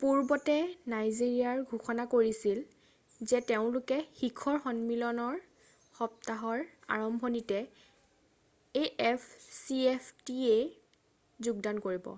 পূৰ্বতে 0.00 0.56
নাইজেৰিয়াই 0.92 1.62
ঘোষণা 1.76 2.04
কৰিছিল 2.14 2.60
যে 3.30 3.40
তেওঁলোকে 3.52 3.98
শিখৰ 4.18 4.58
সন্মিলনৰ 4.66 5.38
সপ্তাহৰ 6.00 6.66
আৰম্ভণিতে 6.98 7.62
afcftaত 8.84 11.50
যোগদান 11.50 11.82
কৰিব। 11.90 12.14